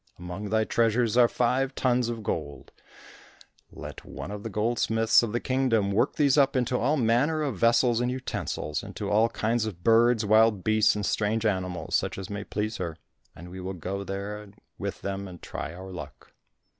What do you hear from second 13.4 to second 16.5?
we will go there with them and try our luck."